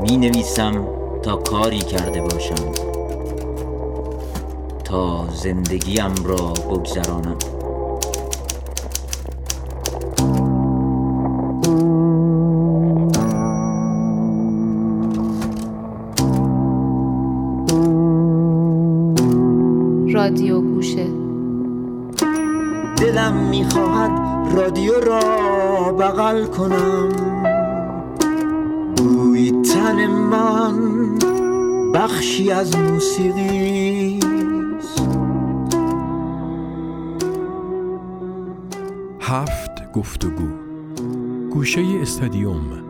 [0.00, 0.86] می نویسم
[1.22, 2.72] تا کاری کرده باشم
[4.84, 7.38] تا زندگیم را بگذرانم.
[20.12, 21.17] رادیو گوشه
[23.18, 24.10] دلم می‌خواهد
[24.56, 27.08] رادیو را بغل کنم.
[28.96, 31.18] بوی تن من
[31.94, 34.20] بخشی از موسیقی
[39.20, 40.48] هفت گفتگو.
[41.50, 42.82] گوشه استادیوم.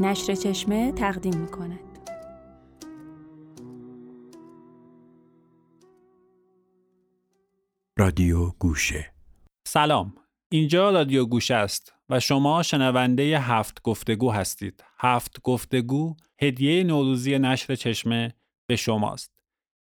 [0.00, 1.87] نشر چشمه تقدیم می کند.
[8.08, 9.12] رادیو گوشه.
[9.66, 10.14] سلام.
[10.52, 14.84] اینجا رادیو گوشه است و شما شنونده هفت گفتگو هستید.
[14.98, 18.34] هفت گفتگو هدیه نوروزی نشر چشمه
[18.66, 19.32] به شماست.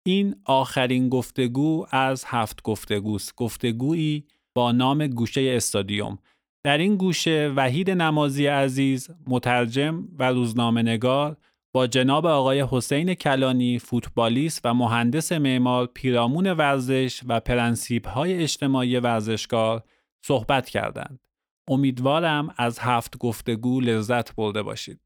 [0.06, 6.18] این آخرین گفتگو از هفت گفتگوست گفتگویی با نام گوشه استادیوم.
[6.64, 11.38] در این گوشه وحید نمازی عزیز مترجم و روزنامه نگار
[11.76, 19.00] با جناب آقای حسین کلانی فوتبالیست و مهندس معمار پیرامون ورزش و پرنسیب های اجتماعی
[19.00, 19.84] ورزشکار
[20.22, 21.20] صحبت کردند.
[21.68, 25.00] امیدوارم از هفت گفتگو لذت برده باشید.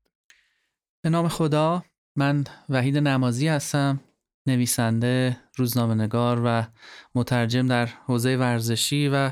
[1.01, 1.83] به نام خدا
[2.15, 3.99] من وحید نمازی هستم
[4.47, 6.63] نویسنده روزنامه نگار و
[7.15, 9.31] مترجم در حوزه ورزشی و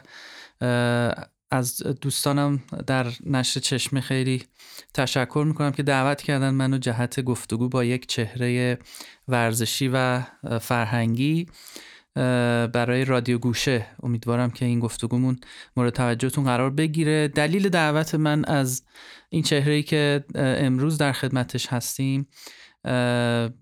[1.52, 4.44] از دوستانم در نشر چشمه خیلی
[4.94, 8.80] تشکر می‌کنم که دعوت کردن منو جهت گفتگو با یک چهره
[9.28, 10.22] ورزشی و
[10.62, 11.48] فرهنگی
[12.74, 13.88] برای رادیو گوشه.
[14.04, 15.40] امیدوارم که این گفتگومون
[15.78, 17.28] مورد توجهتون قرار بگیره.
[17.28, 18.84] دلیل دعوت من از
[19.30, 22.28] این چهره که امروز در خدمتش هستیم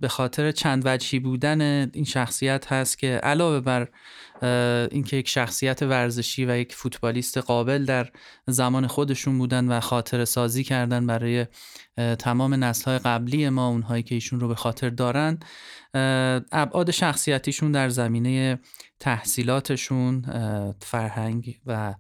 [0.01, 1.62] به خاطر چند وجهی بودن
[1.94, 3.90] این شخصیت هست که علاوه بر
[4.91, 8.09] اینکه یک شخصیت ورزشی و یک فوتبالیست قابل در
[8.47, 11.46] زمان خودشون بودن و خاطر سازی کردن برای
[12.19, 15.40] تمام نسل های قبلی ما اونهایی که ایشون رو به خاطر دارن
[16.51, 18.59] ابعاد شخصیتیشون در زمینه
[19.00, 20.22] تحصیلاتشون
[20.81, 21.95] فرهنگ و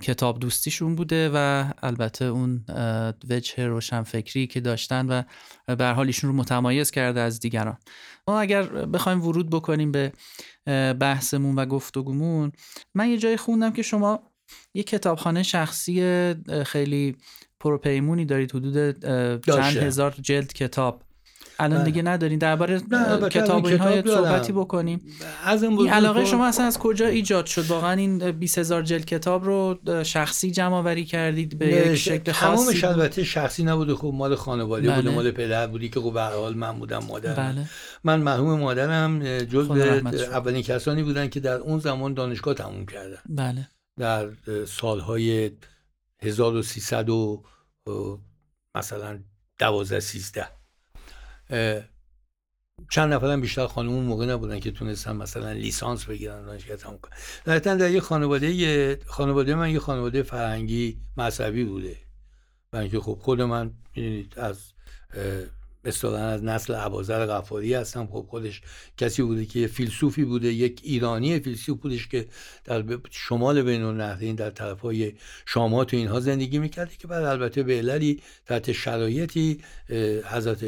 [0.00, 2.64] کتاب دوستیشون بوده و البته اون
[3.30, 5.22] وجه روشنفکری که داشتن و
[5.76, 7.78] به حال ایشون رو متمایز کرده از دیگران.
[8.28, 10.12] ما اگر بخوایم ورود بکنیم به
[11.00, 12.52] بحثمون و گفتگومون.
[12.94, 14.22] من یه جای خوندم که شما
[14.74, 16.34] یه کتابخانه شخصی
[16.66, 17.16] خیلی
[17.60, 19.04] پروپیمونی دارید حدود
[19.40, 21.02] چند هزار جلد کتاب.
[21.58, 22.38] الان دیگه ندارین.
[22.38, 22.80] درباره
[23.30, 25.00] کتاب اینها صحبتی بکنیم.
[25.44, 29.44] از این علاقه شما اصلا از کجا ایجاد شد؟ واقعا این 20 هزار جلد کتاب
[29.44, 33.94] رو شخصی جمع آوری کردید به یک شکل خاصی؟ تمامش البته شخصی نبوده.
[33.94, 34.96] خب مال خانواده بله.
[34.96, 37.68] بوده مال پدر بودی که خب به حال من بودم مادر بله.
[38.04, 39.74] من مرحوم مادرم جزء
[40.32, 43.18] اولین کسانی بودن که در اون زمان دانشگاه تموم کردن.
[43.28, 43.68] بله.
[43.98, 44.28] در
[44.66, 45.50] سالهای
[46.22, 47.42] 1300 و
[48.74, 49.18] مثلا
[49.58, 50.46] 12 13
[52.90, 57.58] چند نفرم بیشتر خانم اون موقع نبودن که تونستن مثلا لیسانس بگیرن دانشگاه تموم کنن.
[57.58, 61.96] در یه خانواده خانواده من یه خانواده فرهنگی مذهبی بوده.
[62.72, 63.74] و اینکه خب خود من
[64.36, 64.72] از
[65.84, 68.62] اصطلاحا از نسل عبازر غفاری هستم خب خودش
[68.96, 72.26] کسی بوده که فیلسوفی بوده یک ایرانی فیلسوف بودش که
[72.64, 75.12] در شمال بین النهرین در طرف های
[75.46, 79.60] شامات و اینها زندگی می‌کرده که بعد البته به عللی تحت شرایطی
[80.24, 80.64] حضرت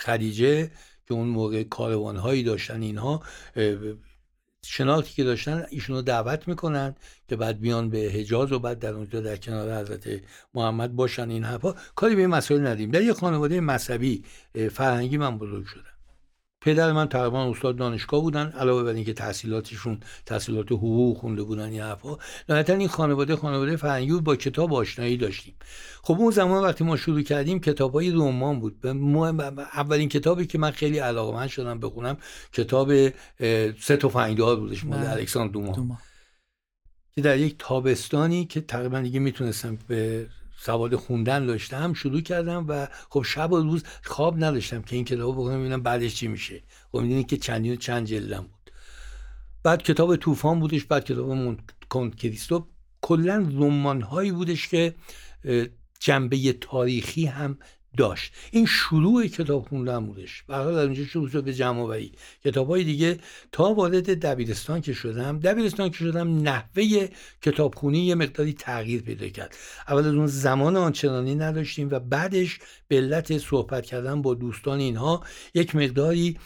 [0.00, 0.70] خدیجه
[1.08, 3.22] که اون موقع کاروان هایی داشتن اینها
[4.64, 6.94] شناختی که داشتن ایشون رو دعوت می‌کنن
[7.28, 10.20] که بعد بیان به حجاز و بعد در اونجا در کنار حضرت
[10.54, 11.74] محمد باشن این حرفا.
[11.94, 14.24] کاری به این مسائل ندیم در یه خانواده مذهبی
[14.72, 15.97] فرهنگی من بزرگ شدم.
[16.60, 21.80] پدر من تقریبا استاد دانشگاه بودن علاوه بر اینکه تحصیلاتشون تحصیلات حقوق خونده بودن این
[21.80, 22.18] حرفا.
[22.48, 25.54] نهایتا این خانواده خانواده فرهنگی بود با کتاب آشنایی داشتیم.
[26.02, 28.86] خب اون زمان وقتی ما شروع کردیم کتابای رمان بود.
[29.74, 32.16] اولین کتابی که من خیلی علاقمند شدم بخونم
[32.52, 33.08] کتاب
[33.80, 35.10] سه تفنگدار بودش مال بله.
[35.10, 35.98] الکساندر دوما.
[37.14, 40.26] که در یک تابستانی که تقریبا دیگه می‌تونستم به
[40.60, 45.32] سواد خوندن داشتم شروع کردم و خب شب و روز خواب نداشتم که این کتاب
[45.32, 46.62] بخونم ببینم بعدش چی میشه.
[46.92, 48.70] خب می‌دونید که چندین چند جلدم بود.
[49.62, 51.60] بعد کتاب طوفان بودش بعد کتاب مونت
[52.16, 52.66] کریستو.
[53.00, 54.94] کلا رمان هایی بودش که
[56.00, 57.58] جنبه تاریخی هم
[57.98, 58.32] داشت.
[58.50, 60.42] این شروع کتاب خوندن بودش.
[60.42, 62.12] به حال اونجا شروع شد به جمع آوری.
[62.44, 63.18] کتاب های دیگه
[63.52, 67.08] تا وارد دبیرستان که شدم دبیرستان که شدم نحوه
[67.42, 69.56] کتابخونی یه مقداری تغییر پیدا کرد.
[69.88, 72.58] اول از اون زمان آنچنانی نداشتیم و بعدش
[72.88, 75.22] به علت صحبت کردن با دوستان اینها
[75.54, 76.38] یک مقداری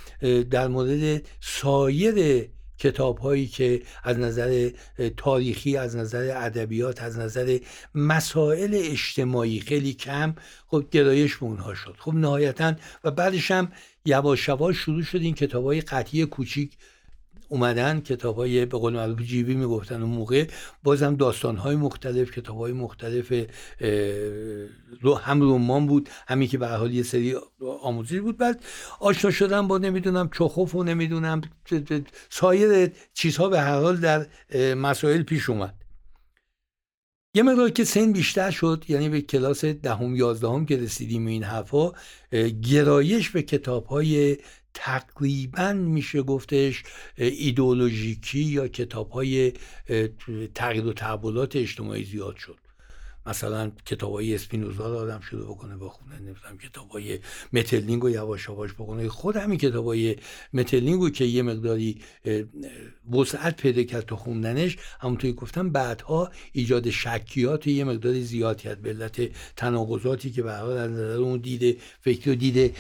[0.51, 2.49] در مورد سایر
[2.83, 4.71] کتاب هایی که از نظر
[5.17, 7.59] تاریخی از نظر ادبیات از نظر
[7.95, 10.35] مسائل اجتماعی خیلی کم
[10.67, 11.97] خب گرایش به اونها شد.
[11.99, 12.75] خب نهایتا
[13.05, 13.73] و بعدش هم
[14.05, 16.77] یواش شروع شد این کتاب های قطعی کوچیک
[17.53, 20.47] اومدن کتاب های به قول معروف جیبی می‌گفتن اون موقع.
[20.83, 23.33] بازم داستان های مختلف کتاب های مختلف
[25.01, 27.37] رو هم رومان بود همین که به حال یه سری
[27.83, 28.37] آموزی بود.
[28.37, 28.65] بعد
[29.01, 31.41] آشنا شدم با نمی‌دونم چخوف و نمی‌دونم
[32.31, 34.27] سایر چیزها به هر حال در
[34.75, 35.75] مسائل پیش اومد.
[37.35, 41.93] یه مقدار که سن بیشتر شد یعنی به کلاس دهم یازدهم که رسیدیم این حرفا
[42.63, 44.39] گرایش به کتاب های
[44.75, 46.83] تقریبا میشه گفتش
[47.17, 49.53] ایدئولوژیکی یا کتاب های
[50.55, 52.59] تغییر و تحولات اجتماعی زیاد شد.
[53.27, 57.19] مثلا کتاب های اسپینوزا رو آدم شروع بکنه بخونه نمی‌دونم کتاب های
[57.53, 59.09] متلینگ رو یواش یواش بکنه.
[59.09, 60.17] خود همین کتاب های
[60.53, 62.01] متلینگ که یه مقداری
[63.13, 68.83] وسعت پیدا کرد تو خوندنش همونطوری گفتم بعدها ایجاد شکیات یه مقداری زیاد کرد.
[68.83, 72.75] به علت تناقضاتی که به از نظر اون دیده فکری و دیده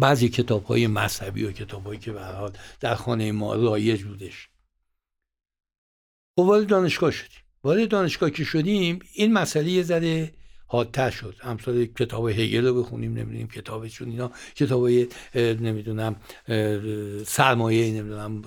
[0.00, 4.48] بعضی کتاب های مذهبی و کتاب هایی که به حال در خانه ما رایج بودش.
[6.36, 7.38] خب وارد دانشگاه شدیم.
[7.64, 10.32] وارد دانشگاه که شدیم این مسئله یه ذره
[10.74, 11.34] حادتر شد.
[11.40, 14.88] همسال کتاب هگل رو بخونیم نمی‌دونیم کتابشون اینا کتاب
[15.34, 16.16] نمی‌دونم
[17.26, 18.42] سرمایه نمی‌دونم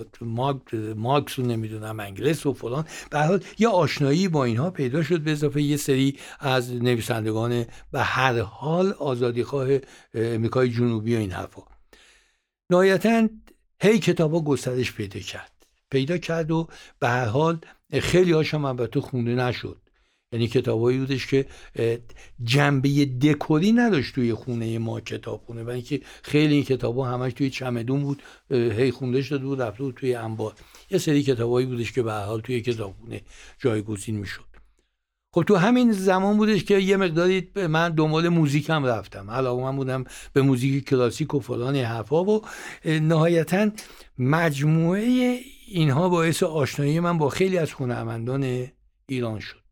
[0.96, 2.84] مارکس رو نمی‌دونم انگلس و فلان.
[3.10, 8.00] به حال یه آشنایی با اینها پیدا شد به اضافه یه سری از نویسندگان به
[8.00, 9.68] هر حال آزادیخواه
[10.14, 11.62] امریکای جنوبی و این حرفا.
[12.70, 13.28] نهایتا
[13.82, 15.52] هی کتابا گسترش پیدا کرد.
[15.90, 17.58] پیدا کرد و به هر حال
[18.00, 19.80] خیلی هاشم البته خونده نشد.
[20.32, 21.46] یعنی کتابایی بودش که
[22.44, 25.62] جنبه دکوری نداشت توی خونه ما کتاب خونه.
[25.62, 29.94] و اینکه خیلی این کتاب همش توی چمدون بود هی خونده شده بود رفته بود
[29.94, 30.54] توی انبار.
[30.90, 33.20] یه سری کتابایی بودش که به حال توی کتابخونه
[33.58, 34.44] جایگزین می‌شد.
[35.34, 39.30] خب تو همین زمان بودش که یه مقداری من دنبال موزیک هم رفتم.
[39.30, 42.44] علاقه من بودم به موزیک کلاسیک و فلان حرفا و
[42.84, 43.70] نهایتا
[44.18, 45.38] مجموعه
[45.68, 48.66] اینها باعث آشنایی من با خیلی از هنرمندان
[49.06, 49.67] ایران شد.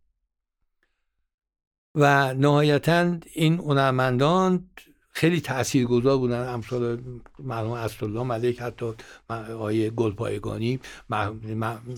[1.96, 4.64] و نهایتا این هنرمندان
[5.12, 6.48] خیلی تاثیرگذار بودن.
[6.48, 6.98] امثال
[7.38, 8.92] مرحوم اسدالله ملک حتی
[9.28, 10.80] آقای گلپایگانی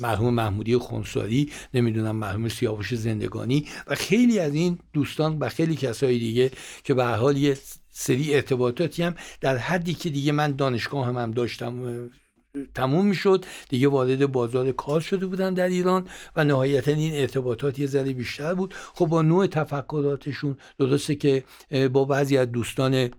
[0.00, 6.18] مرحوم محمودی خونساری نمی‌دونم مرحوم سیاوش زندگانی و خیلی از این دوستان و خیلی کسای
[6.18, 6.50] دیگه
[6.84, 7.58] که به حال یه
[7.90, 12.10] سری ارتباطاتی هم در حدی که دیگه من دانشگاه هم, هم داشتم
[12.74, 13.44] تموم می‌شد.
[13.68, 16.06] دیگه وارد بازار کار شده بودن در ایران
[16.36, 18.74] و نهایتا این ارتباطات یه ذره بیشتر بود.
[18.74, 21.44] خب با نوع تفکراتشون درسته که
[21.92, 23.10] با بعضی از دوستان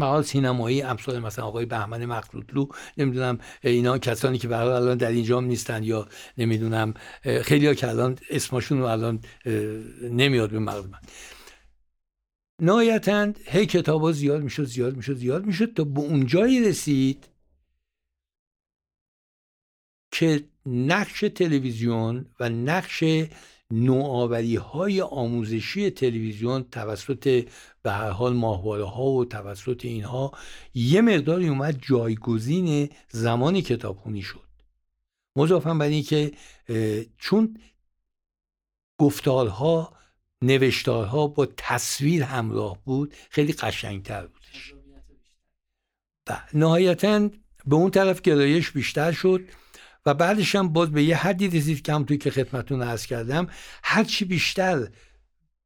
[0.00, 2.66] محال سینمایی امثال مثلا آقای بهمن مقصودلو
[2.98, 6.08] نمی‌دونم اینا کسانی که برای الان در اینجا نیستن یا
[6.38, 6.94] نمی‌دونم
[7.42, 9.20] خیلی ها که الان اسمشون رو الان
[10.02, 10.98] نمیاد به مغز من.
[12.62, 17.27] نهایتا هی کتاب ها زیاد می‌شد زیاد می‌شد زیاد می‌شد تا به اونجایی رسید
[20.18, 23.04] که نقش تلویزیون و نقش
[23.70, 27.48] نوآوری های آموزشی تلویزیون توسط
[27.82, 30.32] به هر حال ماهواره ها و توسط اینها
[30.74, 34.48] یه مقداری اومد جایگزین زمان کتابخونی شد.
[35.36, 36.32] مضافا بر اینکه
[37.18, 37.58] چون
[38.98, 39.92] گفتارها
[40.42, 44.74] نوشتارها با تصویر همراه بود خیلی قشنگتر بودش
[46.28, 47.28] و نهایتا
[47.66, 49.40] به اون طرف گرایش بیشتر شد.
[50.08, 53.46] و بعدش هم باز به یه حدی رسید که توی که خدمتون عرض کردم
[53.82, 54.88] هرچی بیشتر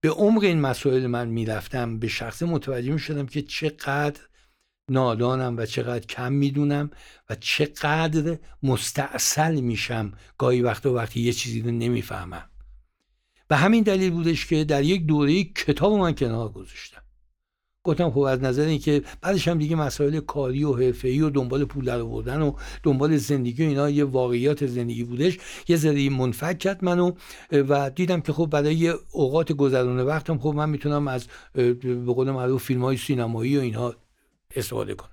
[0.01, 4.21] به عمق این مسائل من می‌رفتم به شخص متوجه می شدم که چقدر
[4.89, 6.91] نادانم و چقدر کم می‌دونم
[7.31, 10.13] و چقدر مستاصل میشم.
[10.39, 12.51] گاهی وقت و وقتی یه چیزی رو نمی‌فهمم.
[13.51, 17.02] و همین دلیل بودش که در یک دوره کتاب من کنار گذاشتم.
[17.85, 21.85] گفتم خب از نظر اینکه بعدش هم دیگه مسائل کاری و حرفه‌ای و دنبال پول
[21.85, 26.85] در آوردن و دنبال زندگی و اینا یه واقعیات زندگی بودش یه ذره منفک کرد
[26.85, 27.13] منو
[27.53, 32.65] و دیدم که خب برای اوقات گذران وقتم خب من می‌تونم از به قول معروف
[32.65, 33.95] فیلم های سینمایی و اینها
[34.57, 35.11] استفاده کنم.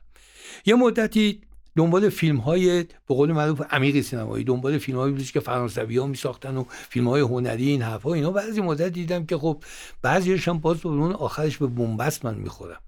[0.65, 1.41] یه مدتی
[1.79, 6.07] دنبال فیلم های به قول معروف عمیق سینمایی دنبال فیلم هایی بودش که فرانسوی ها
[6.07, 9.63] می ساختن و فیلم های هنری این حرفا اینا بعضی مدت دیدم که خب
[10.01, 12.79] بعضیش هم باز به اون آخرش به بنبست من می‌خورم.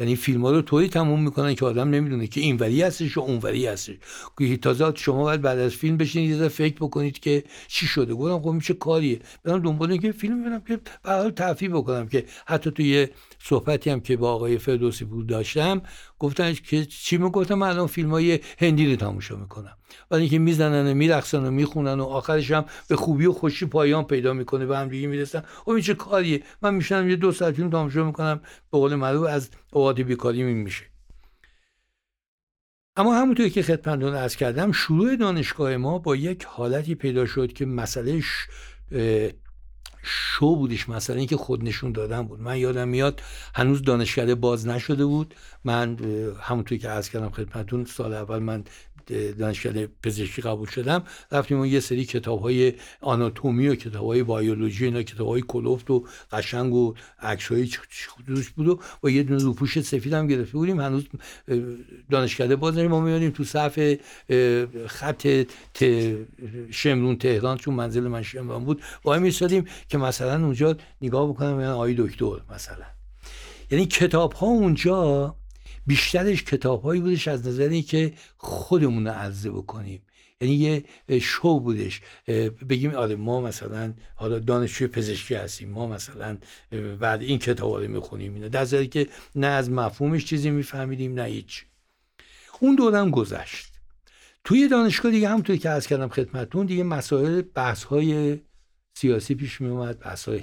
[0.00, 3.66] یعنی فیلم ها رو طوری تموم می‌کنن که آدم نمی‌دونه که اینوری هستش و اونوری
[3.66, 3.96] هستش.
[4.62, 8.14] تازه شما باید بعد از فیلم بشینید یه فکر بکنید که چی شده.
[8.14, 11.30] گفتم خب میشه کاریه؟ برم دنبال اینکه فیلم ببینم که به حال
[11.68, 13.08] بکنم که حتی توی
[13.42, 15.82] صحبتی هم که با آقای فردوسی بود داشتم
[16.18, 19.76] گفتن که چی می‌گفتم؟ من الان فیلم های هندی رو تماشا می‌کنم.
[20.10, 24.04] ولی اینکه می‌زنن و میرقصن و می‌خونن و آخرش هم به خوبی و خوشی پایان
[24.04, 25.40] پیدا می‌کنه به هم دیگه می‌رسن.
[25.40, 28.40] خب این چه کاریه؟ من میشنم یه دو ساعت فیلم تماشا می‌کنم
[28.72, 30.84] به قول معروف از اوقات بیکاری می میشه.
[32.96, 37.66] اما همونطور که خدمتتون از کردم شروع دانشگاه ما با یک حالتی پیدا شد که
[37.66, 38.22] مسئله
[40.02, 42.40] شو بودش مثلا اینکه خود نشون دادن بود.
[42.40, 43.22] من یادم میاد
[43.54, 45.34] هنوز دانشکده باز نشده بود.
[45.64, 45.96] من
[46.40, 48.64] همونطور که عرض کردم خدمتتون سال اول من
[49.38, 51.02] دانشکده پزشکی قبول شدم.
[51.32, 56.04] رفتیم یه سری کتاب های آناتومی و کتاب های بایولوژی اینا کتاب های کلوفت و
[56.32, 57.68] قشنگ و عکس های
[58.26, 60.80] دوش بود و با یه دونه روپوش سفید هم گرفته بودیم.
[60.80, 61.04] هنوز
[62.10, 63.96] دانشکده باز ما میادیم تو صف
[64.86, 65.46] خط
[66.70, 68.82] شمرون تهران چون منزل من شمرون بود.
[69.04, 72.84] وای میستادیم که مثلا اونجا نگاه بکنم یعنی آی دکتر مثلا.
[73.70, 75.34] یعنی کتاب ها اونجا
[75.86, 80.02] بیشترش کتابهایی بودش از نظری که خودمون رو عرضه بکنیم.
[80.40, 80.84] یعنی یه
[81.20, 82.00] شو بودش.
[82.68, 86.38] بگیم آره ما مثلا حالا دانشجوی پزشکی هستیم ما مثلا
[87.00, 91.64] بعد این کتاب رو می‌خونیم اینه در که نه از مفهومش چیزی میفهمیدیم نه هیچ.
[92.60, 93.70] اون دورم گذشت.
[94.44, 98.38] توی دانشگاه دیگه همونطور که از کردم خدمتون دیگه مسائل بحث های
[98.94, 100.42] سیاسی پیش می اومد بحث های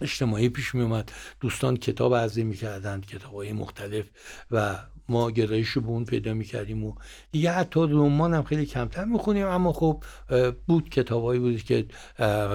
[0.00, 1.12] اجتماعی پیش می اومد.
[1.40, 4.04] دوستان کتاب عرضه می‌کردند کتاب های مختلف
[4.50, 4.78] و
[5.08, 6.94] ما گرایش رو به اون پیدا می‌کردیم و
[7.32, 10.04] دیگه حتی رمان هم خیلی کمتر می‌خونیم اما خب
[10.66, 11.86] بود کتابایی بود که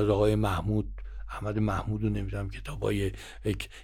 [0.10, 0.88] آقای محمود
[1.30, 3.12] احمد محمود رو نمی‌دونم کتاب های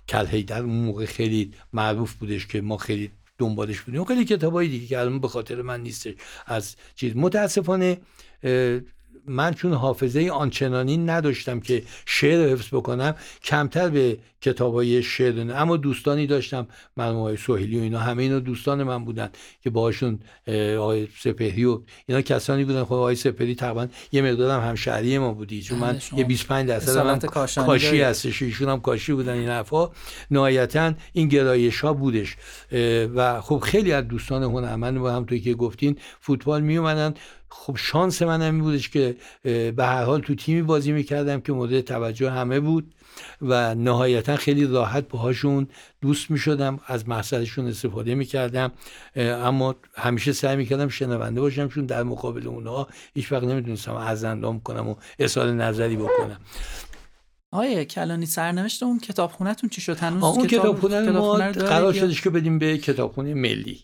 [0.10, 4.06] کلهیدر اون موقع خیلی معروف بودش که ما خیلی دنبالش بودیم.
[4.06, 6.14] خیلی کتاب دیگه که الان به خاطر من نیستش.
[6.46, 7.98] از چیز متاسفانه
[9.28, 15.78] من چون حافظه آنچنانی نداشتم که شعر حفظ بکنم کمتر به کتاب های شعر اما
[15.78, 16.68] دوستانی داشتم
[16.98, 19.30] مرموم های سوهیلی و اینا همه اینا دوستان من بودن
[19.64, 20.20] که باشون
[20.78, 22.84] آقای سپهری و اینا کسانی بودن.
[22.84, 25.62] خب آقای سپهری تقریبا یه مقدار هم همشهری ما بودی.
[25.62, 28.42] چون من یه 25 درصد هم کاشی هستش.
[28.42, 29.92] ایشون هم کاشی بودن این حرفا.
[30.32, 32.36] نهایتا این گرایش ها بودش
[33.16, 37.14] و خب خیلی از دوستان هنرمند و هم توی که گفتین فوتبال می اومدن
[37.50, 41.82] خب شانس من هم بودش که به هر حال تو تیمی بازی می‌کردم که مورد
[41.82, 42.94] توجه همه بود.
[43.42, 45.68] و نهایتا خیلی راحت باهاشون
[46.02, 48.72] دوست می‌شدم از محصلشون استفاده می‌کردم.
[49.16, 54.60] اما همیشه سعی می‌کردم شنونده باشم چون در مقابل اونها هیچ وقت نمی‌تونستم از اندام
[54.60, 56.40] کنم و اظهار نظری بکنم.
[57.52, 62.60] آیه کلانی سرنوشت اون کتابخونهتون چی شد؟ هنوز اون کتابخونه ما قرار شدش که بدیم
[62.60, 63.80] به کتابخونه ملی.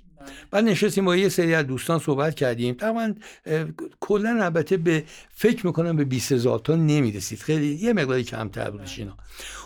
[0.51, 2.73] بعد نشستیم با یه سری از دوستان صحبت کردیم.
[2.73, 3.15] طبعا
[3.99, 7.39] کلا البته به فکر می‌کنم به 20 هزار تا نمی‌رسید.
[7.39, 9.17] خیلی یه مقداری کمتر بودش اینا.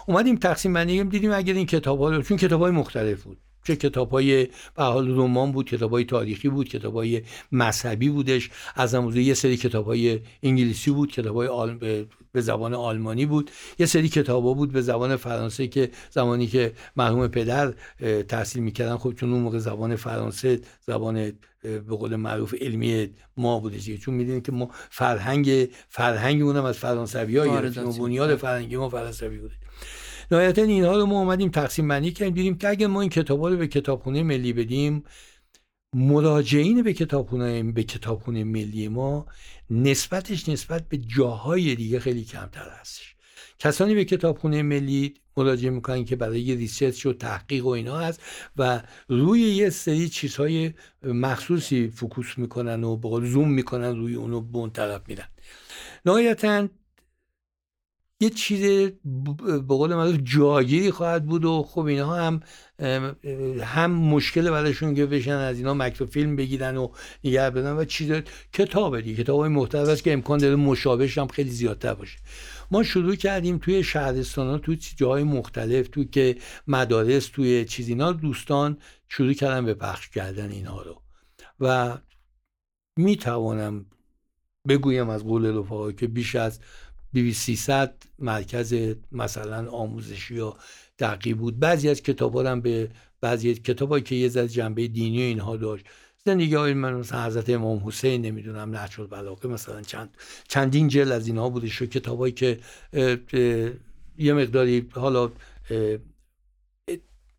[0.08, 3.38] اومدیم تقسیم بندی دیدیم اگر این کتاب ها چون کتاب های مختلف بود.
[3.64, 8.50] چه کتاب های به حال رمان بود کتاب های تاریخی بود کتاب های مذهبی بودش.
[8.76, 12.06] از موضوع یه سری کتاب های انگلیسی بود کتاب های آل...
[12.34, 13.52] به زبان آلمانی بود.
[13.80, 17.74] یه سری کتاب ها بود به زبان فرانسه که زمانی که مرحوم پدر
[18.28, 23.80] تحصیل می‌کردن خب چون اون موقع زبان فرانسه زبان به قول معروف علمی ما بوده
[23.98, 27.62] چون می‌دونید که ما فرهنگ فرهنگ اونم از فرانسوی ها
[28.00, 29.54] بنیاد فرهنگی ما فرانسوی بوده.
[30.32, 33.58] نهایتا اینها رو ما اومدیم تقسیم بندی کردیم دیدیم که اگر ما این کتابا رو
[33.58, 35.04] به کتابخونه ملی بدیم
[35.96, 39.26] مراجعین به کتابخونه به کتابخونه ملی ما
[39.70, 43.16] نسبتش نسبت به جاهای دیگه خیلی کمتر هستش.
[43.60, 48.22] کسانی به کتابخونه ملی مراجعه می‌کنن که برای ریسرچ و تحقیق و اینا هست
[48.58, 50.74] و روی یه سری چیزهای
[51.04, 55.28] مخصوصی فکوس می‌کنن و به زوم می‌کنن روی اونو به اون طرف میرن.
[56.06, 56.68] نهایتا
[58.22, 58.92] یه چیز
[59.44, 62.42] به قول معروف جاگیری خواهد بود و خب اینها هم
[63.62, 66.92] هم مشکل براشون که بشن از اینا مکتوب فیلم بگیرن و
[67.24, 68.12] نگه بدن و چیز
[68.54, 69.24] کتاب دیگه.
[69.24, 72.20] کتاب های محتوی است که امکان داره مشابهش هم خیلی زیادتر باشه.
[72.72, 76.36] ما شروع کردیم توی شهرستان ها توی جاهای مختلف توی که
[76.68, 78.78] مدارس توی چیز اینا دوستان
[79.10, 81.02] شروع کردن به پخش کردن اینها رو.
[81.60, 81.98] و
[82.98, 83.86] می توانم
[84.68, 86.60] بگویم از قول رفاقا که بیش از
[87.14, 88.76] بی 300 مرکز
[89.12, 90.58] مثلا آموزشی یا
[90.98, 91.60] تحقیق بود.
[91.60, 92.92] بعضی از کتاب هم به
[93.22, 95.86] بعضی کتابایی که یه ذره جنبه دینی و اینها داشت.
[96.26, 101.28] زندگی های من مثلا حضرت امام حسین نمی‌دونم نهج البلاغه مثلا چند چندین جل از
[101.28, 101.68] اینها بوده.
[101.68, 102.60] شو کتابایی که
[104.18, 105.32] یه مقداری حالا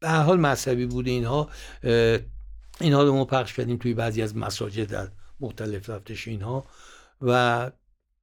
[0.00, 1.48] به حال مذهبی بوده اینها.
[2.80, 5.08] اینها رو ما پخش کردیم توی بعضی از مساجد در
[5.40, 6.64] مختلف رفتش اینها.
[7.22, 7.70] و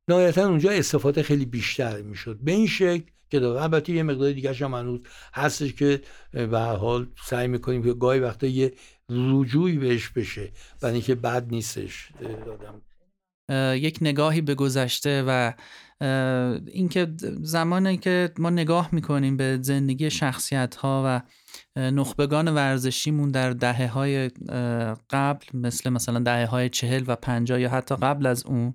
[0.10, 2.40] نهایتا اونجا استفاده خیلی بیشتر می‌شد.
[2.44, 5.00] به این شکل که داره البته یه مقدار دیگه هم هنوز
[5.34, 6.02] هستش که
[6.32, 8.74] به حال سعی می‌کنیم که گاهی وقتا یه
[9.10, 10.52] رجوعی بهش بشه.
[10.82, 12.12] برای اینکه بد نیستش
[12.46, 12.82] دادم
[13.76, 15.54] یک نگاهی به گذشته و
[16.68, 17.08] اینکه
[17.42, 21.22] زمانی که ما نگاه می‌کنیم به زندگی شخصیت ها و
[21.80, 24.30] نخبگان ورزشیمون در دهه های
[25.10, 28.74] قبل مثل مثلا دهه های چهل و پنجاه یا حتی قبل از اون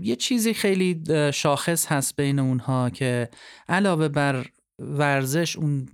[0.00, 3.30] یه چیزی خیلی شاخص هست بین اونها که
[3.68, 4.46] علاوه بر
[4.78, 5.88] ورزش اون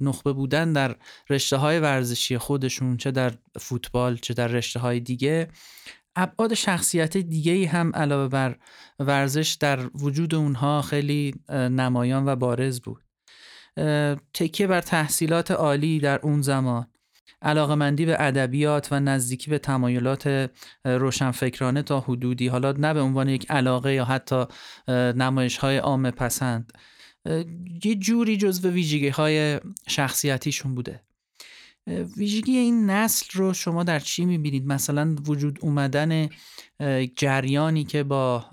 [0.00, 0.96] نخبه بودن در
[1.30, 5.48] رشته های ورزشی خودشون چه در فوتبال چه در رشته های دیگه
[6.16, 8.56] ابعاد شخصیت دیگه ای هم علاوه بر
[8.98, 13.04] ورزش در وجود اونها خیلی نمایان و بارز بود.
[14.34, 16.86] تکیه بر تحصیلات عالی در اون زمان.
[17.42, 20.50] علاقمندی به ادبیات و نزدیکی به تمایلات
[20.84, 24.44] روشنفکرانه تا حدودی حالا نه به عنوان یک علاقه یا حتی
[24.88, 26.72] نمایش های عام پسند.
[27.84, 31.02] یه جوری جزو ویژگی های شخصیتیشون بوده.
[32.16, 36.28] ویژگی این نسل رو شما در چی می‌بینید؟ مثلا وجود اومدن
[37.16, 38.44] جریانی که با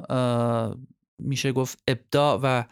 [1.19, 2.63] میشه گفت ابداع و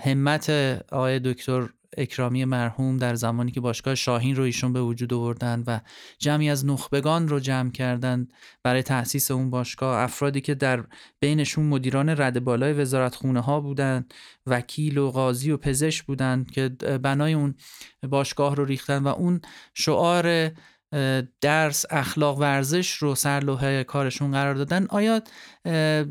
[0.00, 0.50] همت
[0.92, 5.80] آقای دکتر اکرامی مرحوم در زمانی که باشگاه شاهین رو ایشون به وجود آوردن و
[6.18, 10.84] جمعی از نخبگان رو جمع کردند برای تأسیس اون باشگاه افرادی که در
[11.20, 14.06] بینشون مدیران رد بالای وزارت خونه ها بودن
[14.46, 16.68] وکیل و قاضی و پزشک بودند که
[17.02, 17.54] بنای اون
[18.08, 19.40] باشگاه رو ریختن و اون
[19.74, 20.50] شعار
[21.40, 24.86] درس اخلاق ورزش رو سرلوحه کارشون قرار دادن.
[24.86, 25.22] آیا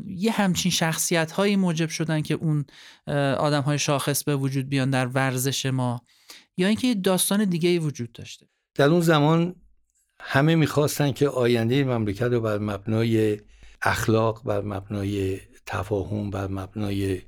[0.06, 2.64] یه همچین شخصیت هایی موجب شدن که اون
[3.36, 6.02] آدم های شاخص به وجود بیان در ورزش ما؟
[6.56, 9.54] یا اینکه داستان دیگه ای وجود داشته؟ در اون زمان
[10.20, 13.40] همه می‌خواستن که آینده مملکت رو بر مبنای
[13.82, 17.20] اخلاق بر مبنای تفاهم بر مبنای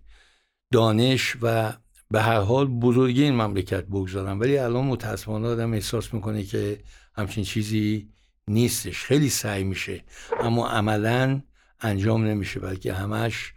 [0.73, 1.73] دانش و
[2.11, 4.39] به هر حال بزرگی این مملکت بگذارن.
[4.39, 6.81] ولی الان متاسفانه آدم احساس می‌کنه که
[7.13, 8.09] همچین چیزی
[8.49, 9.05] نیستش.
[9.05, 10.05] خیلی سعی میشه
[10.41, 11.43] اما عملا
[11.81, 13.53] انجام نمیشه بلکه همش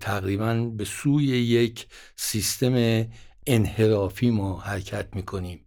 [0.00, 1.86] تقریبا به سوی یک
[2.16, 3.04] سیستم
[3.46, 5.64] انحرافی ما حرکت می‌کنیم.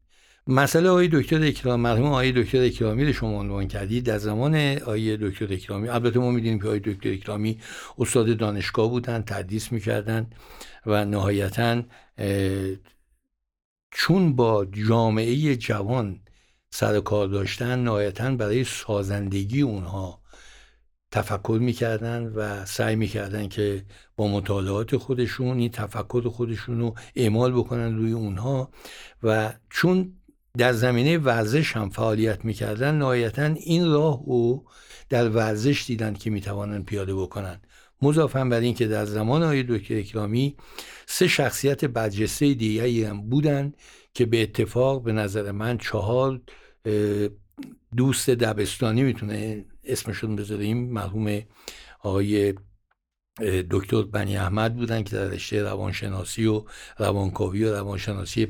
[0.48, 4.06] مسئله آقای دکتر اکرام مرحوم آقای دکتر اکرامی رو شما عنوان کردید.
[4.06, 7.60] در زمان آقای دکتر اکرامی البته ما می‌دونیم که آقای دکتر اکرامی
[7.98, 10.30] استاد دانشگاه بودن تدریس می‌کردن
[10.86, 11.84] و نهایتا
[13.92, 16.20] چون با جامعه جوان
[16.74, 20.22] سر کار داشتن نهایتا برای سازندگی اونها
[21.12, 27.98] تفکر می‌کردن و سعی می‌کردن که با مطالعات خودشون این تفکر خودشون رو اعمال بکنن
[27.98, 28.72] روی اونها
[29.24, 30.14] و چون
[30.58, 34.66] در زمینه ورزش هم فعالیت می‌کردن نهایتا این راه رو
[35.10, 37.62] در ورزش دیدن که می‌توانن پیاده بکنن.
[38.02, 40.56] مضافن بر این که در زمان های دکتر اکرامی
[41.06, 43.74] سه شخصیت برجسته دیگری هم بودن
[44.14, 46.42] که به اتفاق به نظر من چهار
[47.98, 51.42] دوست دبستانی می‌تونه اسمشون بذاریم مرحوم
[52.00, 52.54] آقای
[53.72, 56.64] دکتر بنی احمد بودن که در رشته روانشناسی و
[56.98, 58.48] روانکاوی و روانشناسی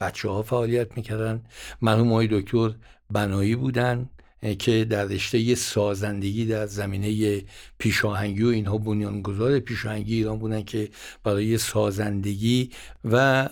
[0.00, 1.44] بچه ها فعالیت می‌کردن.
[1.82, 2.74] مرحوم آقای دکتر
[3.10, 4.10] بنایی بودن
[4.58, 7.44] که در رشته سازندگی در زمینه
[7.78, 10.88] پیشاهنگی و اینها بنیانگذار پیشاهنگی ایران بودن که
[11.24, 12.70] برای سازندگی
[13.04, 13.48] و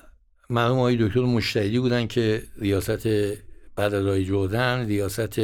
[0.50, 3.08] مرحوم آقای دکتر مشتهدی بودن که ریاست
[3.76, 5.40] بعد از آقای جردن ریاست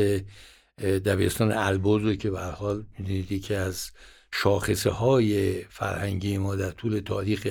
[0.78, 3.90] دبیرستان البرز که به حال می‌دونید که از
[4.34, 7.48] شاخصه های فرهنگی ما در طول تاریخ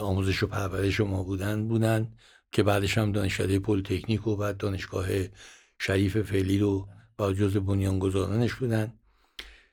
[0.00, 2.08] آموزش و پرورش ما بودن بودن
[2.52, 5.06] که بعدش هم دانشکده پلیتکنیک و بعد دانشگاه
[5.78, 8.92] شریف فعلی رو با جز بنیانگذارانش بودن.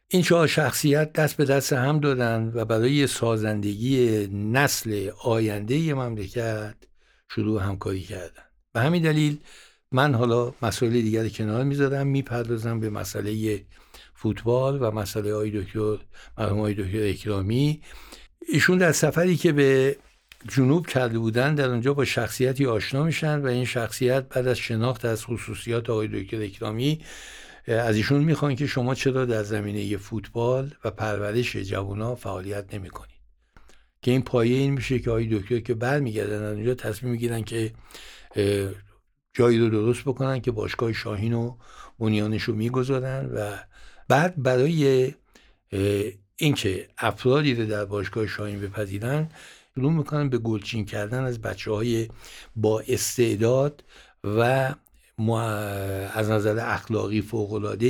[0.07, 6.75] این چهار شخصیت دست به دست هم دادن و برای سازندگی نسل آینده مملکت
[7.29, 8.43] شروع همکاری کردن.
[8.73, 9.37] به همین دلیل
[9.91, 13.61] من حالا مسائل دیگر کنار می‌ذارم می‌پردازم به مسئله
[14.13, 15.97] فوتبال و مسئله های دکتر
[16.37, 17.81] مرحوم های دکتر اکرامی.
[18.49, 19.97] ایشون در سفری که به
[20.47, 25.05] جنوب کرده بودن در اونجا با شخصیتی آشنا میشن و این شخصیت بعد از شناخت
[25.05, 27.01] از خصوصیات آقای دکتر اکرامی
[27.67, 33.17] از ایشون می‌خوان که شما چرا در زمینه فوتبال و پرورش جوانها فعالیت نمی‌کنید.
[34.01, 37.73] که این پایه این میشه که آقای دکتر که برمیگردن از اونجا تصمیم می‌گیرن که
[39.37, 41.57] جایی رو درست بکنن که باشگاه شاهین رو
[41.99, 43.57] بنیانش رو می‌گذارن و
[44.07, 45.13] بعد برای
[46.37, 49.29] اینکه افرادی رو در باشگاه شاهین بپذیرن
[49.75, 52.07] شروع می‌کنن به گلچین کردن از بچه های
[52.55, 53.83] با استعداد
[54.23, 54.73] و
[56.13, 57.85] از نظر اخلاقی فوقلاده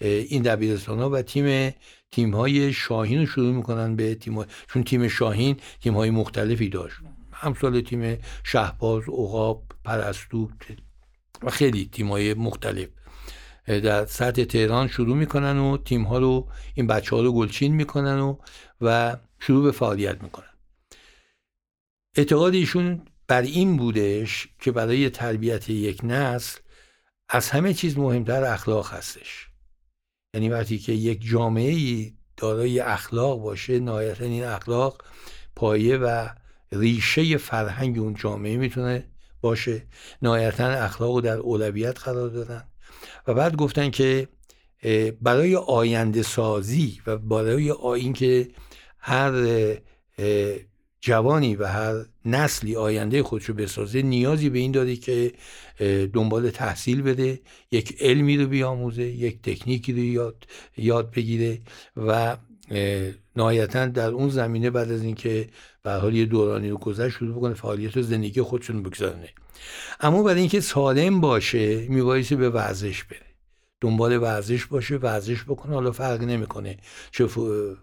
[0.00, 1.74] این دبیرستان ها و تیم
[2.10, 6.96] تیم های شاهین رو شروع می‌کنن به تیم چون تیم شاهین تیم های مختلفی داشت.
[7.40, 10.50] همسال تیم شهباز، اقاب، پرستو
[11.42, 12.88] و خیلی تیم های مختلف.
[13.66, 18.18] در سطح تهران شروع می‌کنن و تیم ها رو این بچه ها رو گلچین می‌کنن
[18.18, 18.36] و
[18.80, 20.54] و شروع به فعالیت می‌کنن.
[22.16, 26.60] اعتقاد ایشون بر این بودش که برای تربیت یک نسل
[27.28, 29.48] از همه چیز مهمتر اخلاق هستش.
[30.34, 35.04] یعنی وقتی که یک جامعه دارای اخلاق باشه نهایتا این اخلاق
[35.56, 36.28] پایه و
[36.72, 39.04] ریشه فرهنگ اون جامعه می‌تونه
[39.40, 39.82] باشه.
[40.22, 42.64] نهایتا اخلاق رو در اولویت قرار دادن.
[43.26, 44.28] و بعد گفتن که
[45.22, 48.48] برای آینده سازی و برای اینکه
[48.98, 49.32] هر
[51.00, 55.32] جوانی و هر نسلی آینده خودشو بسازه نیازی به این داره که
[56.12, 61.60] دنبال تحصیل بده یک علمی رو بیاموزه یک تکنیکی رو یاد, یاد بگیره
[61.96, 62.36] و
[63.36, 65.48] نهایتا در اون زمینه بعد از اینکه
[65.82, 69.28] به حال یه دورانی رو گذشت شروع بکنه فعالیت و زندگی خودشون بگذارنه
[70.00, 73.28] اما برای اینکه سالم باشه میبایستی به ورزش بره.
[73.80, 76.76] دنبال ورزش باشه ورزش بکنه حالا فرقی نمی‌کنه
[77.10, 77.24] چه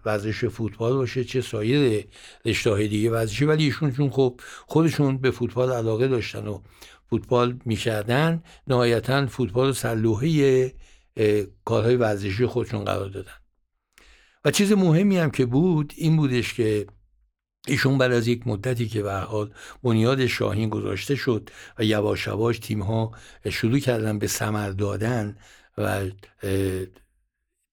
[0.04, 2.04] ورزش فوتبال باشه چه سایر
[2.44, 3.44] رشته دیگه ورزشی.
[3.44, 6.60] ولی ایشون چون خب خودشون به فوتبال علاقه داشتن و
[7.10, 10.72] فوتبال می‌کردن نهایتا فوتبال سلوحه
[11.64, 13.45] کارهای ورزشی خودشون قرار دادن.
[14.46, 16.86] و چیز مهمی هم که بود این بودش که
[17.66, 22.58] ایشون بعد از یک مدتی که به حال بنیاد شاهین گذاشته شد و یواش یواش
[22.58, 23.12] تیم ها
[23.50, 25.36] شروع کردن به ثمر دادن
[25.78, 26.10] و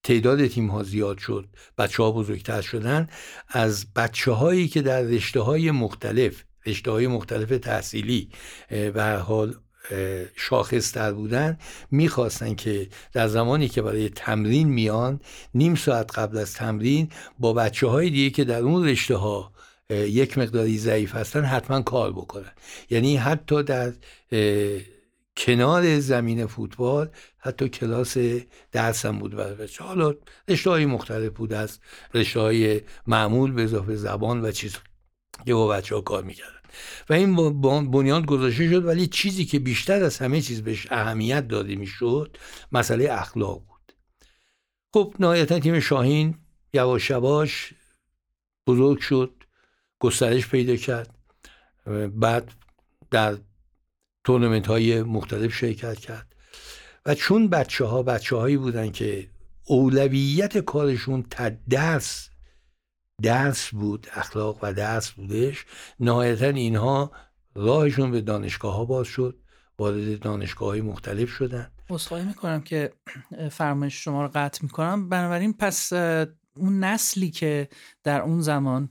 [0.02, 3.08] تعداد تیم ها زیاد شد بچه ها بزرگتر شدن
[3.48, 8.30] از بچه هایی که در رشته های مختلف رشته های مختلف تحصیلی
[8.68, 9.54] به حال
[10.36, 11.58] شاخصتر بودن
[11.90, 15.20] می‌خواستن که در زمانی که برای تمرین میان
[15.54, 19.52] نیم ساعت قبل از تمرین با بچه های دیگه که در اون رشته ها
[19.90, 22.52] یک مقداری ضعیف هستن حتما کار بکنن.
[22.90, 23.92] یعنی حتی در
[25.36, 28.16] کنار زمین فوتبال حتی کلاس
[28.72, 30.14] درسم بود برای بچه حالا
[30.48, 31.78] رشته های مختلف بود از
[32.14, 34.76] رشته های معمول به اضافه زبان و چیز
[35.46, 36.63] که با بچه ها کار می‌کردن.
[37.08, 37.60] و این
[37.90, 42.36] بنیاد گذاشته شد ولی چیزی که بیشتر از همه چیز بهش اهمیت داده می‌شد
[42.72, 43.92] مسئله اخلاق بود.
[44.94, 46.34] خب نهایتا تیم شاهین
[46.72, 47.74] یواش یواش
[48.66, 49.34] بزرگ شد
[49.98, 51.14] گسترش پیدا کرد
[52.14, 52.52] بعد
[53.10, 53.36] در
[54.24, 56.34] تورنمنت های مختلف شرکت کرد.
[57.06, 59.28] و چون بچه ها بچه هایی بودن که
[59.64, 61.24] اولویت کارشون
[61.70, 62.30] درس
[63.22, 65.66] درس بود اخلاق و درس بودش.
[66.00, 67.12] نهایتا اینها
[67.54, 69.38] راهشون به دانشگاه ها باز شد
[69.78, 71.70] وارد دانشگاه های مختلف شدن.
[71.90, 72.92] اصخایی می‌کنم که
[73.50, 75.08] فرمایش شما رو قطع می‌کنم.
[75.08, 75.92] بنابراین پس
[76.56, 77.68] اون نسلی که
[78.04, 78.88] در اون زمان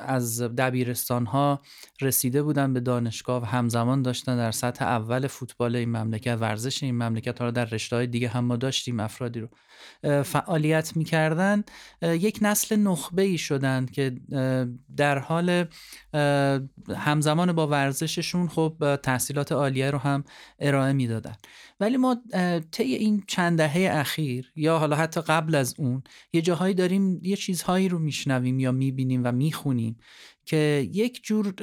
[0.00, 1.60] از دبیرستان ها
[2.00, 6.94] رسیده بودن به دانشگاه و همزمان داشتن در سطح اول فوتبال این مملکت ورزش این
[6.94, 9.48] مملکت ها در رشته های دیگه هم ما داشتیم افرادی رو.
[10.24, 11.64] فعالیت می‌کردن
[12.02, 14.16] یک نسل نخبه ای شدن که
[14.96, 15.64] در حال
[16.96, 20.24] همزمان با ورزششون خب تحصیلات عالیه رو هم
[20.58, 21.36] ارائه می‌دادن.
[21.80, 22.16] ولی ما
[22.72, 27.36] طی این چند دهه اخیر یا حالا حتی قبل از اون یه جاهایی داریم یه
[27.36, 29.96] چیزهایی رو میشنویم یا می‌بینیم و می‌خونیم
[30.50, 31.54] که یک جور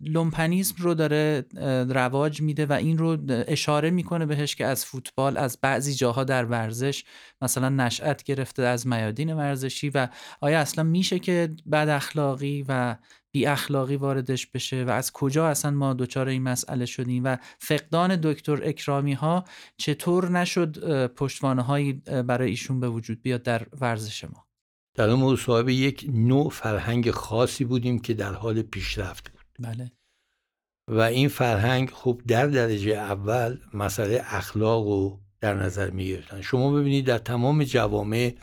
[0.00, 1.44] لومپنیزم رو داره
[1.88, 6.44] رواج میده و این رو اشاره می‌کنه بهش که از فوتبال از بعضی جاها در
[6.44, 7.04] ورزش
[7.42, 10.08] مثلا نشأت گرفته از میادین ورزشی و
[10.40, 12.96] آیا اصلا میشه که بد اخلاقی و
[13.32, 18.16] بی اخلاقی واردش بشه و از کجا اصلا ما دچار این مسئله شدیم و فقدان
[18.16, 19.44] دکتر اکرامی ها
[19.76, 21.92] چطور نشد پشتوانه هایی
[22.26, 24.49] برای ایشون به وجود بیاد در ورزش ما؟
[24.94, 29.44] در اون یک نوع فرهنگ خاصی بودیم که در حال پیشرفت بود.
[29.58, 29.92] بله.
[30.88, 36.72] و این فرهنگ خوب در درجه اول مسئله اخلاق رو در نظر می گرفتن شما
[36.72, 38.34] ببینید در تمام جوامع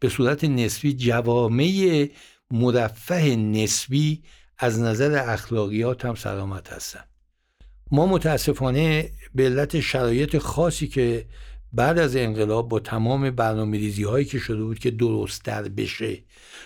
[0.00, 2.08] به صورت نسبی جوامع
[2.50, 4.22] مرفه نسبی
[4.58, 7.04] از نظر اخلاقیات هم سلامت هستن.
[7.90, 11.26] ما متاسفانه به علت شرایط خاصی که
[11.72, 16.18] بعد از انقلاب با تمام برنامه ریزی هایی که شده بود که درستتر بشه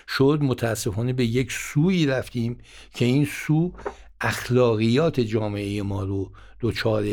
[0.08, 2.58] شد متاسفانه به یک سوی رفتیم
[2.94, 3.72] که این سو
[4.20, 7.04] اخلاقیات جامعه ما رو دچار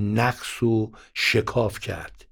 [0.00, 2.24] نقص و شکاف کرد.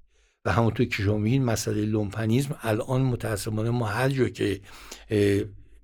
[0.45, 4.61] و همونطور که شما این مسئله لومپنیزم الان متاسفانه ما هر جا که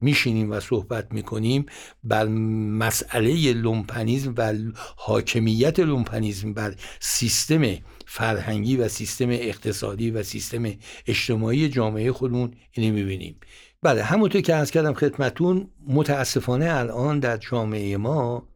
[0.01, 1.65] میشینیم و صحبت می‌کنیم
[2.03, 4.53] بر مسئله لومپنیزم و
[4.97, 7.61] حاکمیت لومپنیزم بر سیستم
[8.05, 10.63] فرهنگی و سیستم اقتصادی و سیستم
[11.07, 13.39] اجتماعی جامعه خودمون اینو می‌بینیم.
[13.81, 18.47] بله همونطور که عرض کردم خدمتون متاسفانه الان در جامعه ما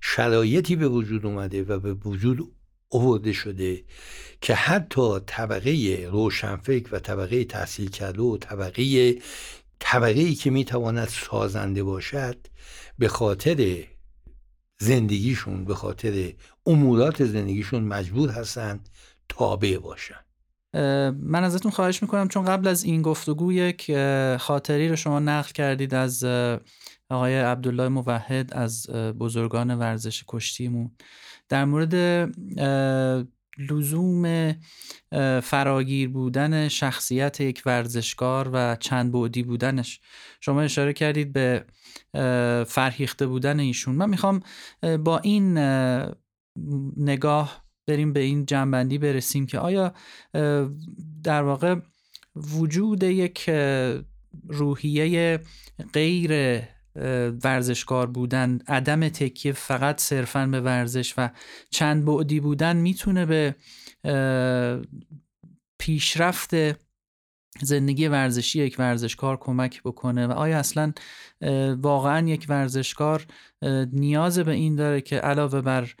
[0.00, 2.52] شرایطی به وجود اومده و به وجود
[2.90, 3.84] آورده شده
[4.40, 9.14] که حتی طبقه روشنفکر و طبقه تحصیل کرده و طبقه
[9.78, 12.46] طبقه ای که می‌تواند سازنده باشد
[12.98, 13.84] به خاطر
[14.80, 16.32] زندگیشون به خاطر
[16.66, 18.88] امورات زندگیشون مجبور هستند
[19.28, 20.14] تابع باشن.
[21.14, 23.92] من ازتون خواهش می‌کنم چون قبل از این گفتگو یک
[24.36, 26.24] خاطری رو شما نقل کردید از
[27.10, 30.90] آقای عبدالله موحد از بزرگان ورزش کشتیمون.
[31.48, 31.94] در مورد
[33.70, 34.54] لزوم
[35.42, 40.00] فراگیر بودن شخصیت یک ورزشکار و چند بعدی بودنش
[40.40, 41.64] شما اشاره کردید به
[42.64, 43.94] فرهیخته بودن ایشون.
[43.94, 44.40] من می‌خوام
[45.04, 45.58] با این
[46.96, 49.94] نگاه بریم به این جنبندی برسیم که آیا
[51.22, 51.76] در واقع
[52.36, 53.50] وجود یک
[54.48, 55.40] روحیه
[55.92, 56.60] غیر
[57.44, 61.30] ورزشکار بودن عدم تکیه فقط صرفا به ورزش و
[61.70, 63.54] چند بعدی بودن می‌تونه به
[65.78, 66.54] پیشرفت
[67.62, 70.92] زندگی ورزشی یک ورزشکار کمک بکنه و آیا اصلا
[71.80, 73.26] واقعا یک ورزشکار
[73.92, 75.94] نیاز به این داره که علاوه بر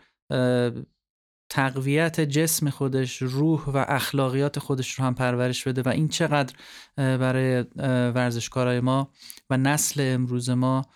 [1.50, 6.54] تقویت جسم خودش روح و اخلاقیات خودش رو هم پرورش بده و این چقدر
[6.96, 7.64] برای
[8.14, 9.12] ورزشکارای ما
[9.50, 10.86] و نسل امروز ما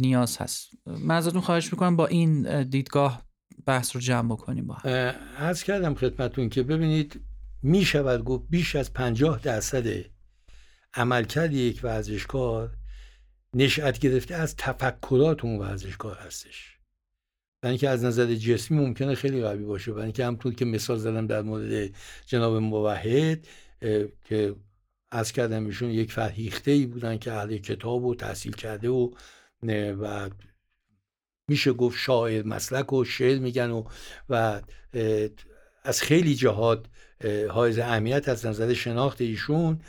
[0.00, 0.70] نیاز هست.
[0.86, 3.22] من ازتون خواهش می‌کنم با این دیدگاه
[3.66, 4.76] بحث رو جمع بکنیم با
[5.38, 7.20] از کردم خدمتون که ببینید
[7.62, 9.84] می شود گفت بیش از پنجاه درصد
[10.94, 12.76] عملکرد یک ورزشکار
[13.54, 16.75] نشأت گرفته از تفکرات اون ورزشکار هستش.
[17.66, 19.92] برای اینکه از نظر جسمی ممکنه خیلی قوی باشه.
[19.92, 21.90] برای اینکه همطور که مثال زدم در مورد
[22.26, 23.46] جناب موحد
[24.24, 24.54] که
[25.10, 29.10] از کردم ایشون یک فرهیخته ای بودن که اهل کتاب و تحصیل کرده و
[30.00, 30.30] و
[31.48, 33.84] میشه گفت شاعر مسلک و شعر میگن و
[34.28, 34.60] و
[35.84, 36.86] از خیلی جهات
[37.50, 39.80] حائز اهمیت از نظر شناخت ایشون.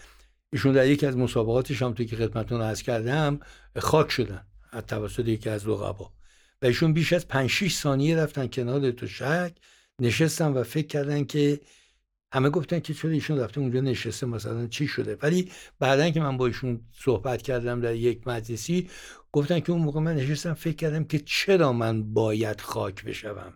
[0.54, 3.40] ایشون در یکی از مسابقاتش هم توی که خدمتون از کردم
[3.78, 6.17] خاک شدن از توسط یکی از رقبا.
[6.62, 9.56] و ایشون بیش از 5 6 ثانیه رفتن کنار تو شک
[10.02, 11.60] نشستن و فکر کردن که
[12.34, 15.18] همه گفتن که چرا ایشون رفته اونجا نشسته مثلا چی شده.
[15.22, 18.90] ولی بعدا که من با ایشون صحبت کردم در یک مجلسی
[19.32, 23.54] گفتن که اون موقع من نشستم فکر کردم که چرا من باید خاک بشوم.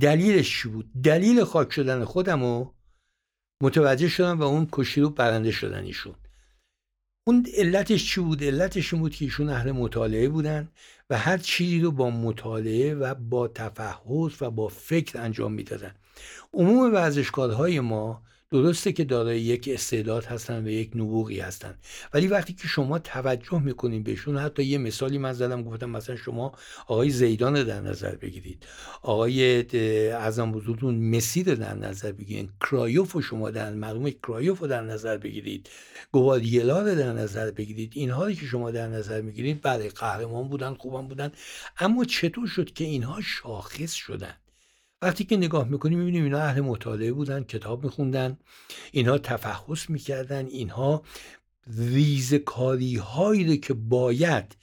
[0.00, 2.74] دلیلش چی بود؟ دلیل خاک شدن خودم رو
[3.62, 6.14] متوجه شدم و اون کشی رو برنده شدن ایشون.
[7.24, 10.68] اون علتش چی بود؟ علتش این بود که ایشون اهل مطالعه بودن
[11.10, 15.94] و هر چیزی رو با مطالعه و با تفحص و با فکر انجام می‌دادن.
[16.54, 21.74] عموم ورزشکارهای ما درسته که دارای یک استعداد هستن و یک نبوغی هستن.
[22.14, 26.52] ولی وقتی که شما توجه می‌کنین بهشون حتی یه مثالی من زدم گفتم مثلا شما
[26.86, 28.66] آقای زیدان رو در نظر بگیرید.
[29.02, 29.64] آقای
[30.12, 32.50] اعظم بزرگتون مسی رو در نظر بگیرید.
[32.60, 35.68] کرایوف و شما در مرحوم کرایوف رو در نظر بگیرید.
[36.12, 37.92] گواردیولا رو در نظر بگیرید.
[37.94, 41.32] اینها رو که شما در نظر می‌گیرید بله قهرمان بودن خوبان بودن
[41.78, 44.34] اما چطور شد که اینها شاخص شدن؟
[45.02, 48.38] وقتی که نگاه می‌کنیم می‌بینیم اینا اهل مطالعه بودن کتاب میخوندن
[48.92, 51.02] اینها تفحص می‌کردن اینها
[51.76, 54.56] ریزکاری هایی که باید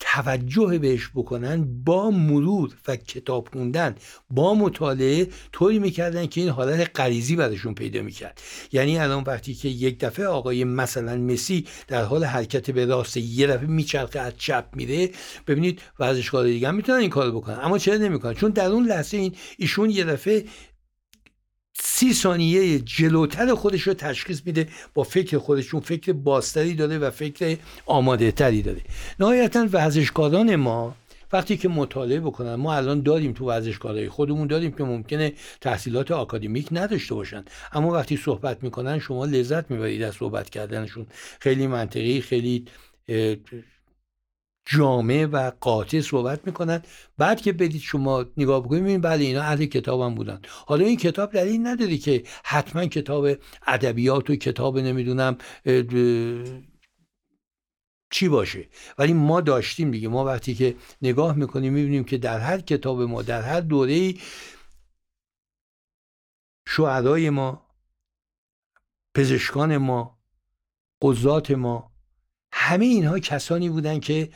[0.00, 3.94] توجه بهش بکنن با مرور و کتاب خوندن
[4.30, 8.40] با مطالعه طوری می‌کردن که این حالت غریزی برشون پیدا می‌کرد.
[8.72, 13.46] یعنی الان وقتی که یک دفعه آقای مثلا مسی در حال حرکت به راست یه
[13.46, 15.10] دفعه میچرخه از چپ میره
[15.46, 17.58] ببینید ورزشکار دیگه می‌تونن این کارو بکنن.
[17.62, 20.44] اما چرا نمی‌کنن؟ چون در اون لحظه این ایشون یه دفعه
[21.80, 27.56] سی ثانیه جلوتر خودش رو تشخیص میده با فکر خودشون فکر باستری داره و فکر
[27.86, 28.80] آماده تری داره.
[29.20, 30.94] نهایتا ورزشکاران ما
[31.32, 36.68] وقتی که مطالعه بکنن ما الان داریم تو ورزشکارای خودمون داریم که ممکنه تحصیلات آکادمیک
[36.72, 37.44] نداشته باشن.
[37.72, 41.06] اما وقتی صحبت می‌کنن شما لذت می‌برید از صحبت کردنشون.
[41.40, 42.64] خیلی منطقی خیلی
[44.70, 46.82] جامع و قاطع صحبت می‌کنن.
[47.18, 50.40] بعد که بدید شما نگاه بکنید می‌بینید بله اینا اهل کتاب هم بودن.
[50.66, 53.28] حالا این کتاب دلیل نداری که حتما کتاب
[53.66, 55.38] ادبیات و کتاب نمی‌دونم
[58.10, 58.68] چی باشه.
[58.98, 60.08] ولی ما داشتیم دیگه.
[60.08, 64.14] ما وقتی که نگاه می‌کنیم می‌بینیم که در هر کتاب ما در هر دوره
[66.68, 67.66] شعرای ما
[69.14, 70.18] پزشکان ما
[71.02, 71.92] قضات ما
[72.52, 74.32] همه اینها کسانی بودن که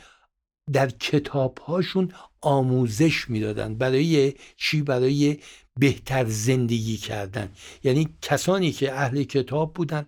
[0.71, 5.37] در کتابهاشون آموزش می‌دادن برای چی؟ برای
[5.77, 7.51] بهتر زندگی کردن.
[7.83, 10.05] یعنی کسانی که اهل کتاب بودن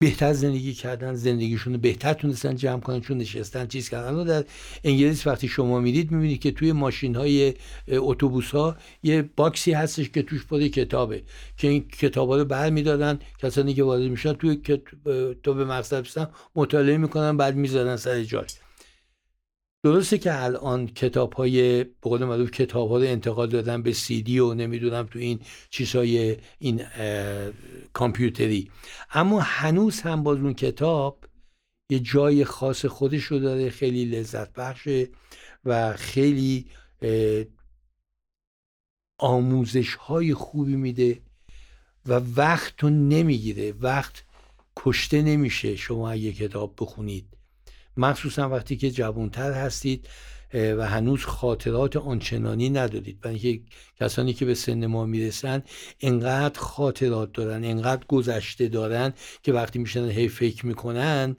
[0.00, 4.24] بهتر زندگی کردن زندگیشون رو بهتر تونستن جمع کنن چون نشستن چیز کردن.
[4.24, 4.44] در
[4.84, 7.54] انگلیس وقتی شما میرید می‌بینید که توی ماشین های
[7.88, 11.22] اتوبوس ها یه باکسی هستش که توش پر کتابه
[11.56, 14.60] که این کتاب ها رو بر می‌دادن کسانی که وارد میشن توی
[15.42, 18.50] تو به مقصد مطالعه می‌کنن بعد می‌ذارن سر جاش.
[19.82, 24.38] درسته که الان کتاب های به قول معروف کتاب ها رو انتقال دادن به دی
[24.38, 26.82] و نمی‌دونم تو این چیزهای این
[27.92, 28.70] کامپیوتری.
[29.10, 31.24] اما هنوز هم باز اون کتاب
[31.90, 35.08] یه جای خاص خودش رو داره خیلی لذت بخشه
[35.64, 36.66] و خیلی
[39.18, 41.22] آموزش های خوبی میده
[42.06, 43.72] و وقت رو نمی‌گیره.
[43.72, 44.24] وقت
[44.76, 47.37] کشته نمیشه شما اگه کتاب بخونید.
[47.98, 50.08] مخصوصا وقتی که جوانتر هستید
[50.54, 53.60] و هنوز خاطرات آنچنانی ندارید و اینکه
[54.00, 55.62] کسانی که به سن ما می‌رسن
[56.00, 61.36] انقدر خاطرات دارن انقدر گذشته دارن که وقتی میشن هی فکر می‌کنن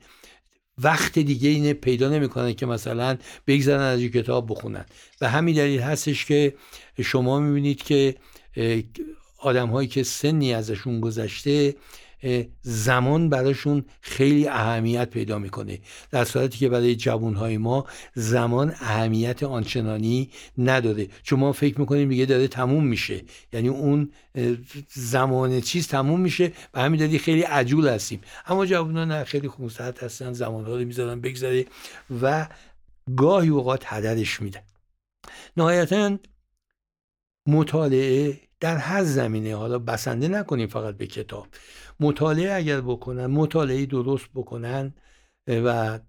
[0.77, 3.17] وقت دیگه اینه پیدا نمی‌کنن که مثلا
[3.47, 4.85] بگذارن از این کتاب بخونن.
[5.21, 6.53] و همین دلیل هستش که
[7.01, 8.15] شما می‌بینید که
[9.39, 11.75] آدم هایی که سنی ازشون گذشته
[12.61, 15.79] زمان براشون خیلی اهمیت پیدا می‌کنه.
[16.11, 21.07] در صورتی که برای جوانهای ما زمان اهمیت آنچنانی نداره.
[21.23, 23.23] چون ما فکر می‌کنیم دیگه داره تموم میشه.
[23.53, 24.11] یعنی اون
[24.93, 28.21] زمان چیز تموم میشه به همین دلیل خیلی عجول هستیم.
[28.45, 31.65] اما جوانان نه خیلی خونسرد هستن زمانها رو می‌ذارن بگذاره
[32.21, 32.47] و
[33.15, 34.63] گاهی اوقات هدرش میده.
[35.57, 36.17] نهایتا
[37.47, 39.55] مطالعه در هر زمینه.
[39.55, 41.47] حالا بسنده نکنیم فقط به کتاب.
[41.99, 44.93] مطالعه اگر بکنن مطالعه درست بکنن
[45.47, 45.99] و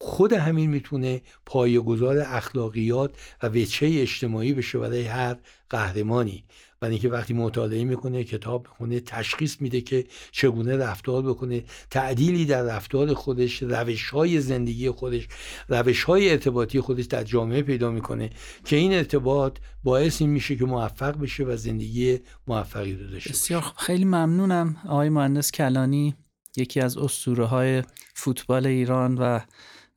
[0.00, 5.36] خود همین می‌تونه پایه‌گذار اخلاقیات و وچه اجتماعی بشه برای هر
[5.70, 6.44] قهرمانی.
[6.82, 12.62] برای اینکه وقتی مطالعه می‌کنه کتاب می‌خونه تشخیص میده که چگونه رفتار بکنه تعدیلی در
[12.62, 15.28] رفتار خودش روش های زندگی خودش
[15.68, 18.30] روش های ارتباطی خودش در جامعه پیدا می‌کنه
[18.64, 23.64] که این ارتباط باعث این میشه که موفق بشه و زندگی موفقی رو داشته بسیار
[23.76, 26.14] خیلی ممنونم آقای مهندس کلانی
[26.56, 27.82] یکی از اسطوره های
[28.14, 29.40] فوتبال ایران و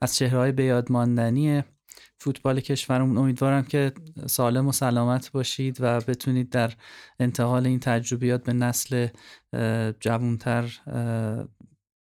[0.02, 1.64] از چهره های بیادماندنی
[2.26, 3.92] فوتبال کشورمون امیدوارم که
[4.28, 6.74] سالم و سلامت باشید و بتونید در
[7.20, 9.08] انتقال این تجربیات به نسل
[10.00, 10.80] جوانتر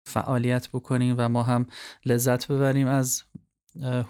[0.07, 1.67] فعالیت بکنیم و ما هم
[2.07, 3.23] لذت ببریم از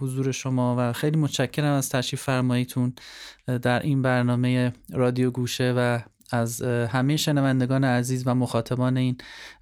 [0.01, 2.95] حضور شما و خیلی متشکرم از تشریف فرماییتون
[3.63, 5.99] در این برنامه رادیو گوشه و
[6.31, 9.17] از همه شنوندگان عزیز و مخاطبان این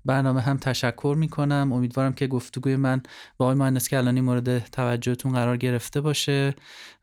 [0.05, 3.03] برنامه هم تشکر می کنم امیدوارم که گفتگوی من
[3.37, 6.55] با آقای مهندس کلانی مورد توجهتون قرار گرفته باشه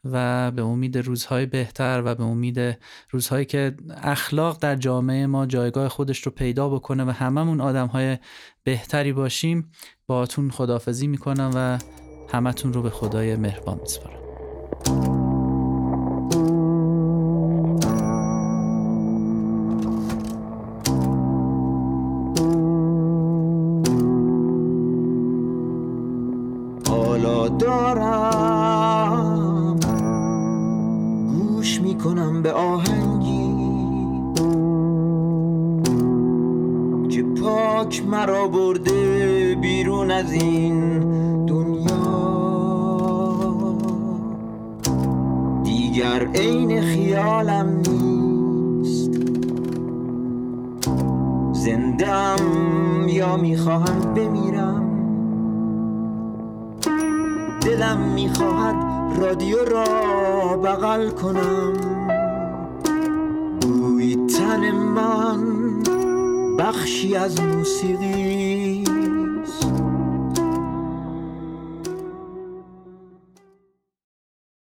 [0.05, 2.77] و به امید روزهای بهتر و به امید
[3.09, 8.17] روزهایی که اخلاق در جامعه ما جایگاه خودش رو پیدا بکنه و هممون آدمهای
[8.63, 9.71] بهتری باشیم
[10.07, 11.77] باتون خدافزی می‌کنم و
[12.31, 14.28] همتون رو به خدای مهربان میسپارم.